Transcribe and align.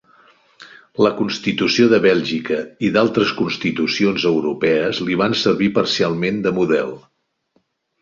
La 1.07 1.11
constitució 1.19 1.85
de 1.91 1.99
Bèlgica 2.07 2.57
i 2.89 2.91
d’altres 2.97 3.35
constitucions 3.43 4.27
europees 4.33 5.05
li 5.11 5.23
van 5.23 5.41
servir 5.47 5.73
parcialment 5.81 6.45
de 6.49 6.59
model. 6.61 6.95